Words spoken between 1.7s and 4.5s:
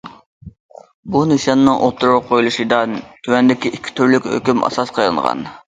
ئوتتۇرىغا قويۇلۇشىدا تۆۋەندىكى ئىككى تۈرلۈك